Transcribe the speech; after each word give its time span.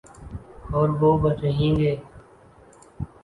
اوروہ 0.73 1.15
رہیں 1.43 1.73
گے۔ 1.79 1.93